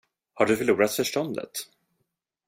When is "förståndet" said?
0.93-1.51